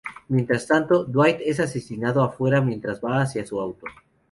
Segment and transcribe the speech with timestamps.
[0.29, 3.85] Mientras tanto, Dwight es asesinado afuera mientras va hacia su auto.